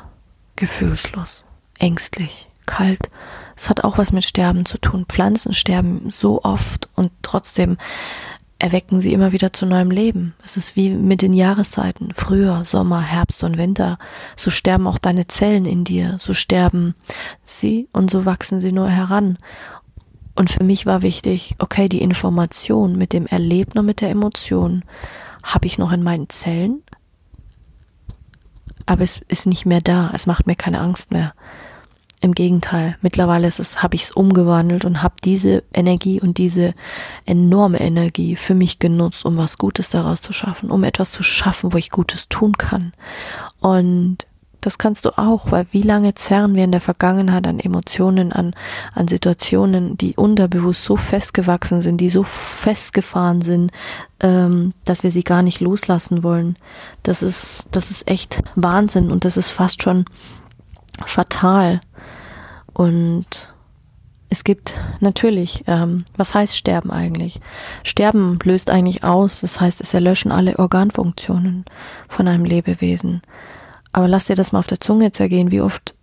[0.56, 1.46] gefühlslos,
[1.80, 3.10] ängstlich, kalt.
[3.56, 5.06] Es hat auch was mit Sterben zu tun.
[5.08, 7.78] Pflanzen sterben so oft und trotzdem
[8.60, 10.34] erwecken sie immer wieder zu neuem Leben.
[10.44, 14.00] Es ist wie mit den Jahreszeiten, Frühjahr, Sommer, Herbst und Winter.
[14.36, 16.96] So sterben auch deine Zellen in dir, so sterben
[17.44, 19.38] sie und so wachsen sie nur heran.
[20.36, 24.84] Und für mich war wichtig, okay, die Information mit dem Erlebten und mit der Emotion
[25.44, 26.84] habe ich noch in meinen Zellen,
[28.88, 30.12] aber es ist nicht mehr da.
[30.14, 31.34] Es macht mir keine Angst mehr.
[32.20, 36.74] Im Gegenteil, mittlerweile ist es, habe ich es umgewandelt und habe diese Energie und diese
[37.26, 41.74] enorme Energie für mich genutzt, um was Gutes daraus zu schaffen, um etwas zu schaffen,
[41.74, 42.94] wo ich Gutes tun kann.
[43.60, 44.26] Und
[44.62, 48.56] das kannst du auch, weil wie lange zerren wir in der Vergangenheit an Emotionen, an,
[48.94, 53.72] an Situationen, die unterbewusst so festgewachsen sind, die so festgefahren sind,
[54.20, 56.58] ähm, dass wir sie gar nicht loslassen wollen.
[57.04, 60.06] Das ist, das ist echt Wahnsinn und das ist fast schon
[61.06, 61.82] fatal.
[62.74, 63.54] Und
[64.30, 67.40] es gibt natürlich, ähm, was heißt Sterben eigentlich?
[67.84, 71.66] Sterben löst eigentlich aus, das heißt, es erlöschen alle Organfunktionen
[72.08, 73.22] von einem Lebewesen.
[73.94, 75.52] Aber lass dir das mal auf der Zunge zergehen.
[75.52, 75.96] Wie oft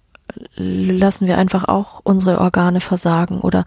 [0.56, 3.64] lassen wir einfach auch unsere Organe versagen oder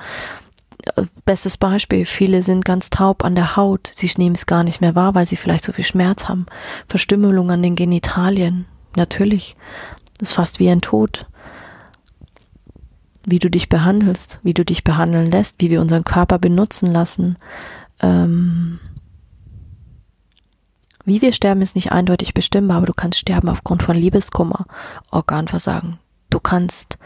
[0.96, 4.80] äh, Bestes Beispiel, viele sind ganz taub an der Haut, sie nehmen es gar nicht
[4.80, 6.46] mehr wahr, weil sie vielleicht so viel Schmerz haben.
[6.88, 9.58] Verstümmelung an den Genitalien, natürlich.
[10.18, 11.28] Das ist fast wie ein Tod.
[13.26, 17.38] Wie du dich behandelst, wie du dich behandeln lässt, wie wir unseren Körper benutzen lassen.
[18.00, 18.80] Ähm,
[21.04, 24.66] wie wir sterben, ist nicht eindeutig bestimmbar, aber du kannst sterben aufgrund von Liebeskummer,
[25.12, 26.00] Organversagen.
[26.30, 26.98] Du kannst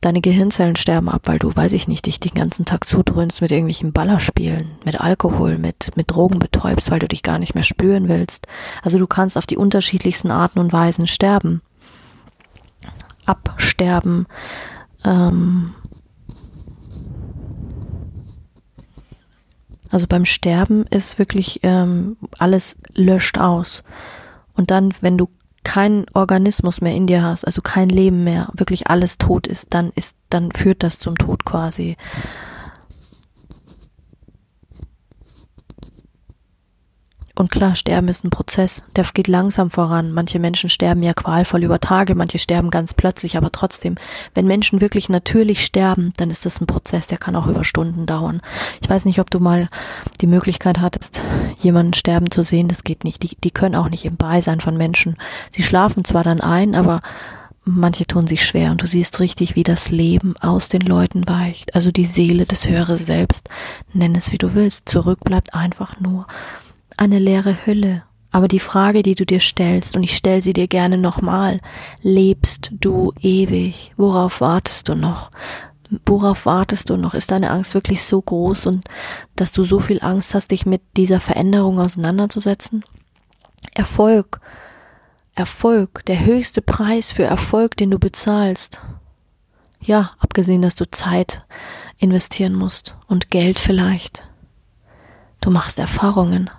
[0.00, 3.50] deine Gehirnzellen sterben ab, weil du, weiß ich nicht, dich den ganzen Tag zudröhnst mit
[3.50, 8.08] irgendwelchen Ballerspielen, mit Alkohol, mit, mit Drogen betäubst, weil du dich gar nicht mehr spüren
[8.08, 8.46] willst.
[8.82, 11.62] Also du kannst auf die unterschiedlichsten Arten und Weisen sterben.
[13.28, 14.26] Absterben,
[15.04, 15.74] ähm,
[19.90, 23.82] Also beim Sterben ist wirklich ähm, alles löscht aus.
[24.54, 25.28] Und dann, wenn du
[25.64, 29.90] keinen Organismus mehr in dir hast, also kein Leben mehr, wirklich alles tot ist, dann
[29.94, 31.96] ist, dann führt das zum Tod quasi.
[37.38, 40.10] Und klar, Sterben ist ein Prozess, der geht langsam voran.
[40.10, 43.94] Manche Menschen sterben ja qualvoll über Tage, manche sterben ganz plötzlich, aber trotzdem,
[44.34, 48.06] wenn Menschen wirklich natürlich sterben, dann ist das ein Prozess, der kann auch über Stunden
[48.06, 48.40] dauern.
[48.82, 49.68] Ich weiß nicht, ob du mal
[50.20, 51.22] die Möglichkeit hattest,
[51.60, 53.22] jemanden sterben zu sehen, das geht nicht.
[53.22, 55.16] Die, die können auch nicht im Beisein von Menschen.
[55.52, 57.02] Sie schlafen zwar dann ein, aber
[57.64, 61.76] manche tun sich schwer und du siehst richtig, wie das Leben aus den Leuten weicht.
[61.76, 63.48] Also die Seele, das höhere Selbst,
[63.92, 66.26] nenn es wie du willst, zurück bleibt einfach nur
[66.98, 68.02] eine leere Hülle.
[68.30, 71.60] Aber die Frage, die du dir stellst, und ich stell sie dir gerne nochmal,
[72.02, 73.92] lebst du ewig?
[73.96, 75.30] Worauf wartest du noch?
[76.04, 77.14] Worauf wartest du noch?
[77.14, 78.86] Ist deine Angst wirklich so groß und
[79.36, 82.84] dass du so viel Angst hast, dich mit dieser Veränderung auseinanderzusetzen?
[83.72, 84.40] Erfolg.
[85.34, 86.04] Erfolg.
[86.06, 88.80] Der höchste Preis für Erfolg, den du bezahlst.
[89.80, 91.46] Ja, abgesehen, dass du Zeit
[91.96, 94.22] investieren musst und Geld vielleicht.
[95.40, 96.50] Du machst Erfahrungen.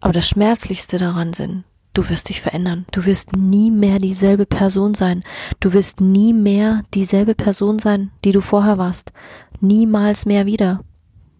[0.00, 2.86] Aber das Schmerzlichste daran sind, du wirst dich verändern.
[2.90, 5.22] Du wirst nie mehr dieselbe Person sein.
[5.60, 9.12] Du wirst nie mehr dieselbe Person sein, die du vorher warst.
[9.60, 10.80] Niemals mehr wieder.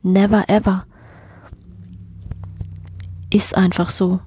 [0.03, 0.85] Never ever.
[3.33, 4.20] Ist einfach so.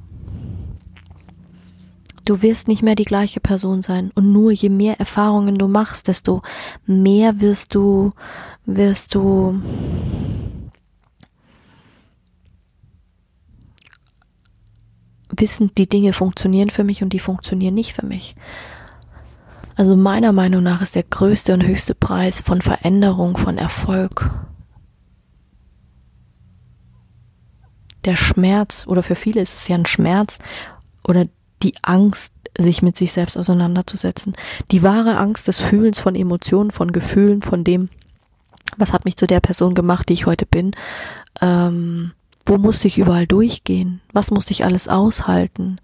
[2.26, 4.12] Du wirst nicht mehr die gleiche Person sein.
[4.16, 6.42] Und nur je mehr Erfahrungen du machst, desto
[6.86, 8.14] mehr wirst du,
[8.66, 9.62] wirst du
[15.38, 18.36] wissen, die Dinge funktionieren für mich und die funktionieren nicht für mich.
[19.76, 24.30] Also meiner Meinung nach ist der größte und höchste Preis von Veränderung, von Erfolg,
[28.06, 30.40] der Schmerz, oder für viele ist es ja ein Schmerz,
[31.04, 31.28] oder
[31.62, 34.36] die Angst, sich mit sich selbst auseinanderzusetzen.
[34.72, 37.90] Die wahre Angst des Fühlens von Emotionen, von Gefühlen, von dem,
[38.78, 40.72] was hat mich zu der Person gemacht, die ich heute bin,
[41.42, 42.12] ähm,
[42.46, 44.02] wo muss ich überall durchgehen?
[44.12, 45.78] Was muss ich alles aushalten?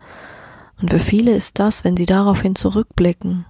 [0.82, 3.45] Und für viele ist das, wenn sie daraufhin zurückblicken.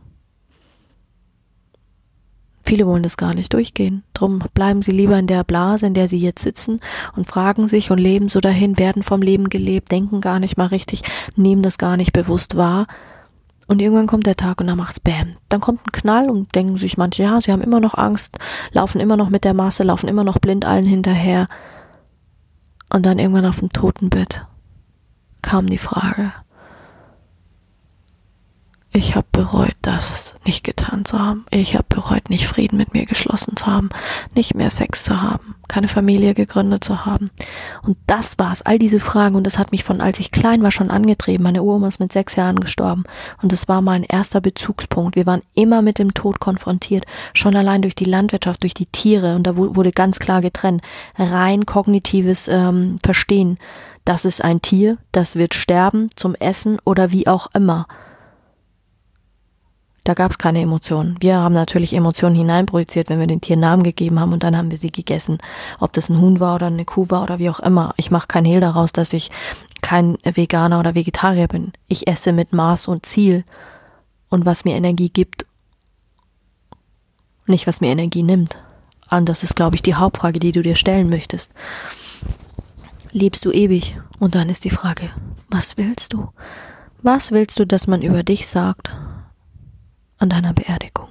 [2.64, 4.04] Viele wollen das gar nicht durchgehen.
[4.14, 6.80] Drum bleiben sie lieber in der Blase, in der sie jetzt sitzen
[7.16, 10.68] und fragen sich und leben so dahin, werden vom Leben gelebt, denken gar nicht mal
[10.68, 11.02] richtig,
[11.36, 12.86] nehmen das gar nicht bewusst wahr.
[13.66, 15.32] Und irgendwann kommt der Tag und dann macht's Bäm.
[15.48, 18.38] Dann kommt ein Knall und denken sich manche, ja, sie haben immer noch Angst,
[18.72, 21.48] laufen immer noch mit der Masse, laufen immer noch blind allen hinterher.
[22.90, 24.46] Und dann irgendwann auf dem Totenbett
[25.42, 26.34] kam die Frage,
[28.92, 31.46] ich habe bereut, das nicht getan zu haben.
[31.52, 33.90] Ich habe bereut, nicht Frieden mit mir geschlossen zu haben,
[34.34, 37.30] nicht mehr Sex zu haben, keine Familie gegründet zu haben.
[37.84, 39.36] Und das war's, all diese Fragen.
[39.36, 41.44] Und das hat mich von, als ich klein war, schon angetrieben.
[41.44, 43.04] Meine Uroma ist mit sechs Jahren gestorben.
[43.44, 45.16] Und das war mein erster Bezugspunkt.
[45.16, 47.06] Wir waren immer mit dem Tod konfrontiert.
[47.36, 49.36] Schon allein durch die Landwirtschaft, durch die Tiere.
[49.36, 50.82] Und da wurde ganz klar getrennt.
[51.16, 53.60] Rein kognitives ähm, Verstehen.
[54.04, 57.86] Das ist ein Tier, das wird sterben zum Essen oder wie auch immer.
[60.04, 61.16] Da gab es keine Emotionen.
[61.20, 64.72] Wir haben natürlich Emotionen hineinprojiziert, wenn wir den Tieren Namen gegeben haben und dann haben
[64.72, 65.38] wir sie gegessen.
[65.80, 67.94] Ob das ein Huhn war oder eine Kuh war oder wie auch immer.
[67.98, 69.30] Ich mache kein Hehl daraus, dass ich
[69.82, 71.74] kein Veganer oder Vegetarier bin.
[71.88, 73.44] Ich esse mit Maß und Ziel
[74.30, 75.46] und was mir Energie gibt,
[77.46, 78.58] nicht was mir Energie nimmt.
[79.10, 81.52] Und das ist, glaube ich, die Hauptfrage, die du dir stellen möchtest.
[83.12, 83.98] Lebst du ewig?
[84.20, 85.10] Und dann ist die Frage,
[85.50, 86.30] was willst du?
[87.02, 88.92] Was willst du, dass man über dich sagt?
[90.20, 91.08] An deiner Beerdigung?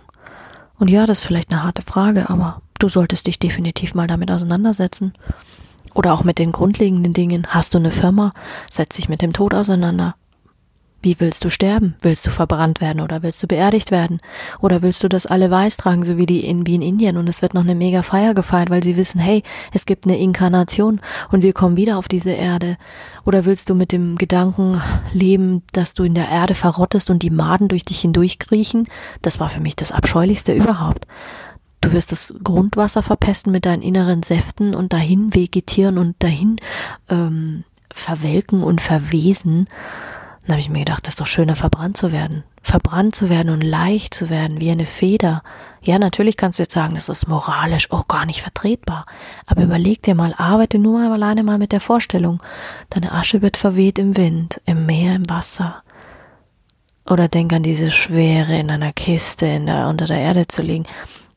[0.79, 4.31] Und ja, das ist vielleicht eine harte Frage, aber du solltest dich definitiv mal damit
[4.31, 5.13] auseinandersetzen.
[5.95, 7.49] Oder auch mit den grundlegenden Dingen.
[7.49, 8.33] Hast du eine Firma?
[8.71, 10.15] Setz dich mit dem Tod auseinander.
[11.01, 11.95] Wie willst du sterben?
[12.01, 14.21] Willst du verbrannt werden oder willst du beerdigt werden?
[14.61, 17.29] Oder willst du, dass alle weiß tragen, so wie die in, wie in Indien und
[17.29, 21.01] es wird noch eine mega Feier gefeiert, weil sie wissen, hey, es gibt eine Inkarnation
[21.31, 22.77] und wir kommen wieder auf diese Erde.
[23.25, 24.83] Oder willst du mit dem Gedanken
[25.13, 28.89] leben, dass du in der Erde verrottest und die Maden durch dich hindurchkriechen?
[29.23, 31.07] Das war für mich das Abscheulichste überhaupt.
[31.81, 36.57] Du wirst das Grundwasser verpesten mit deinen inneren Säften und dahin vegetieren und dahin
[37.09, 39.69] ähm, verwelken und verwesen.
[40.49, 42.43] Dann habe ich mir gedacht, das ist doch schöner, verbrannt zu werden.
[42.63, 45.43] Verbrannt zu werden und leicht zu werden, wie eine Feder.
[45.83, 49.05] Ja, natürlich kannst du jetzt sagen, das ist moralisch auch gar nicht vertretbar.
[49.45, 52.43] Aber überleg dir mal, arbeite nur mal alleine mal mit der Vorstellung.
[52.89, 55.83] Deine Asche wird verweht im Wind, im Meer, im Wasser.
[57.07, 60.85] Oder denk an diese Schwere in einer Kiste in der, unter der Erde zu liegen.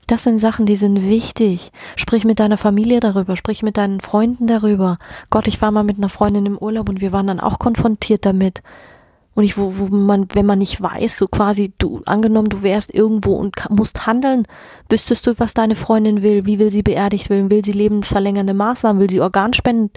[0.08, 1.74] Das sind Sachen, die sind wichtig.
[1.98, 5.00] Sprich mit deiner Familie darüber, sprich mit deinen Freunden darüber.
[5.30, 8.26] Gott, ich war mal mit einer Freundin im Urlaub und wir waren dann auch konfrontiert
[8.26, 8.62] damit.
[9.34, 12.94] Und ich, wo, wo man, wenn man nicht weiß, so quasi, du, angenommen, du wärst
[12.94, 14.46] irgendwo und musst handeln,
[14.90, 19.02] wüsstest du, was deine Freundin will, wie will sie beerdigt werden, will sie lebensverlängernde Maßnahmen,
[19.02, 19.92] will sie Organspenden,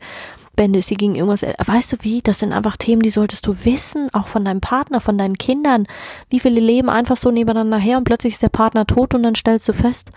[0.57, 3.64] Bände, ist sie gegen irgendwas, weißt du wie, das sind einfach Themen, die solltest du
[3.64, 5.87] wissen, auch von deinem Partner, von deinen Kindern.
[6.30, 9.35] Wie viele leben einfach so nebeneinander her und plötzlich ist der Partner tot und dann
[9.35, 10.12] stellst du fest,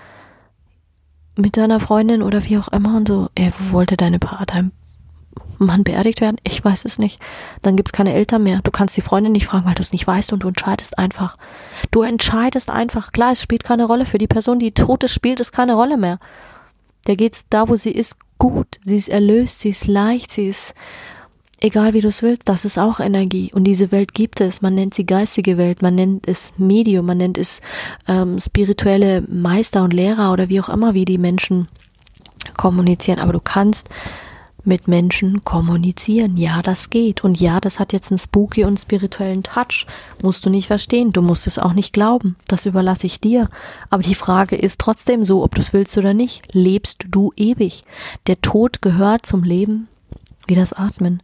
[1.36, 4.72] mit deiner Freundin oder wie auch immer und so, er wollte deine, dein
[5.58, 6.38] Mann beerdigt werden?
[6.44, 7.20] Ich weiß es nicht.
[7.62, 8.62] Dann gibt's keine Eltern mehr.
[8.64, 11.38] Du kannst die Freundin nicht fragen, weil du es nicht weißt und du entscheidest einfach.
[11.92, 13.12] Du entscheidest einfach.
[13.12, 14.06] Klar, es spielt keine Rolle.
[14.06, 16.20] Für die Person, die tot ist, spielt es keine Rolle mehr.
[17.08, 18.80] Der geht's da, wo sie ist, gut.
[18.86, 20.74] Sie ist erlöst, sie ist leicht, sie ist
[21.60, 23.52] egal wie du es willst, das ist auch Energie.
[23.54, 24.62] Und diese Welt gibt es.
[24.62, 27.62] Man nennt sie geistige Welt, man nennt es Medium, man nennt es
[28.08, 31.68] ähm, spirituelle Meister und Lehrer oder wie auch immer, wie die Menschen
[32.58, 33.20] kommunizieren.
[33.20, 33.90] Aber du kannst
[34.68, 36.38] mit Menschen kommunizieren.
[36.38, 37.24] Ja, das geht.
[37.24, 39.88] Und ja, das hat jetzt einen spooky und spirituellen Touch.
[40.22, 41.13] Musst du nicht verstehen.
[41.13, 42.36] Du musst es auch nicht glauben.
[42.47, 43.49] Das überlasse ich dir.
[43.89, 46.53] Aber die Frage ist trotzdem so, ob du es willst oder nicht.
[46.53, 47.84] Lebst du ewig?
[48.28, 49.88] Der Tod gehört zum Leben
[50.47, 51.24] wie das Atmen.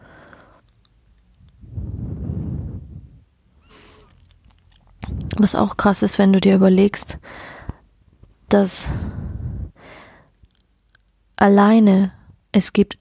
[5.36, 7.18] Was auch krass ist, wenn du dir überlegst,
[8.48, 8.88] dass
[11.36, 12.12] alleine
[12.52, 12.96] es gibt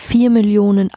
[0.08, 0.90] vier Millionen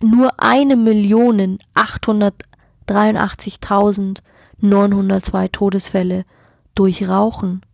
[0.00, 2.34] Nur eine Million 800
[2.88, 6.24] 83.902 Todesfälle
[6.74, 7.64] durch Rauchen,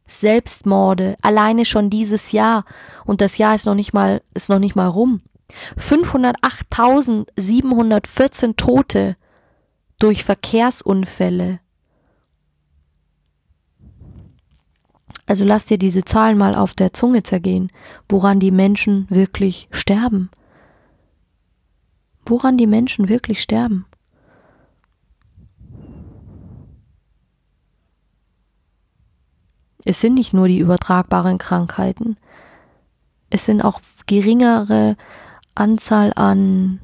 [0.09, 2.65] Selbstmorde alleine schon dieses Jahr
[3.05, 5.21] und das Jahr ist noch nicht mal ist noch nicht mal rum.
[5.77, 9.15] 508.714 Tote
[9.99, 11.59] durch Verkehrsunfälle.
[15.25, 17.71] Also lass dir diese Zahlen mal auf der Zunge zergehen,
[18.07, 20.31] woran die Menschen wirklich sterben.
[22.25, 23.85] Woran die Menschen wirklich sterben.
[29.85, 32.17] Es sind nicht nur die übertragbaren Krankheiten,
[33.29, 34.97] es sind auch geringere
[35.55, 36.81] Anzahl an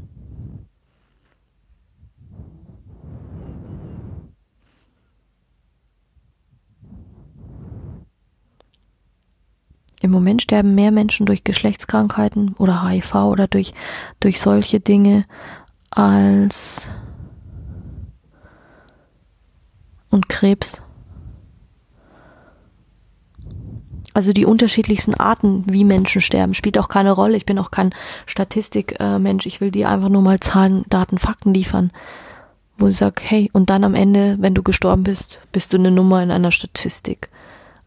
[10.02, 13.74] Im Moment sterben mehr Menschen durch Geschlechtskrankheiten oder HIV oder durch,
[14.20, 15.26] durch solche Dinge
[15.90, 16.88] als
[20.12, 20.85] und Krebs.
[24.16, 27.36] Also die unterschiedlichsten Arten, wie Menschen sterben, spielt auch keine Rolle.
[27.36, 27.94] Ich bin auch kein
[28.26, 29.46] Statistikmensch.
[29.46, 31.92] Ich will dir einfach nur mal Zahlen, Daten, Fakten liefern,
[32.78, 35.92] wo ich sage, hey, und dann am Ende, wenn du gestorben bist, bist du eine
[35.92, 37.28] Nummer in einer Statistik.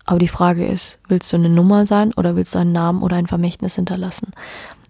[0.05, 3.17] Aber die Frage ist, willst du eine Nummer sein oder willst du einen Namen oder
[3.17, 4.33] ein Vermächtnis hinterlassen?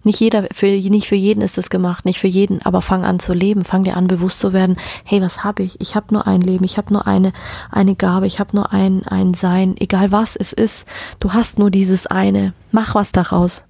[0.03, 3.19] Nicht jeder, für, nicht für jeden ist das gemacht, nicht für jeden, aber fang an
[3.19, 5.81] zu leben, fang dir an bewusst zu werden, hey, was habe ich?
[5.81, 7.33] Ich habe nur ein Leben, ich habe nur eine,
[7.69, 10.87] eine Gabe, ich habe nur ein, ein Sein, egal was es ist,
[11.19, 13.65] du hast nur dieses eine, mach was daraus.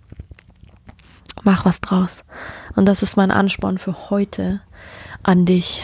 [1.43, 2.23] Mach was draus.
[2.75, 4.61] Und das ist mein Ansporn für heute
[5.23, 5.84] an dich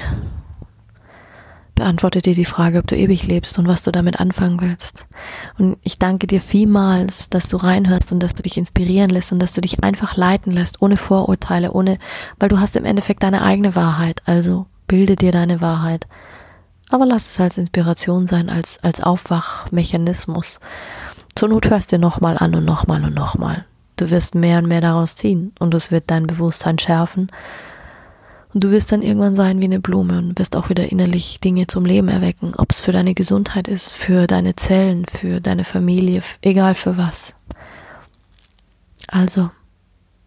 [1.75, 5.05] beantworte dir die Frage, ob du ewig lebst und was du damit anfangen willst.
[5.57, 9.39] Und ich danke dir vielmals, dass du reinhörst und dass du dich inspirieren lässt und
[9.39, 11.99] dass du dich einfach leiten lässt, ohne Vorurteile, ohne,
[12.39, 14.21] weil du hast im Endeffekt deine eigene Wahrheit.
[14.25, 16.07] Also bilde dir deine Wahrheit.
[16.89, 20.59] Aber lass es als Inspiration sein, als, als Aufwachmechanismus.
[21.35, 23.65] Zur Not hörst du nochmal an und nochmal und nochmal.
[23.97, 27.29] Du wirst mehr und mehr daraus ziehen und es wird dein Bewusstsein schärfen
[28.55, 31.67] und du wirst dann irgendwann sein wie eine Blume und wirst auch wieder innerlich Dinge
[31.67, 36.21] zum Leben erwecken, ob es für deine Gesundheit ist, für deine Zellen, für deine Familie,
[36.41, 37.35] egal für was.
[39.07, 39.51] Also,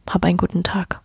[0.06, 1.00] hab einen guten Tag.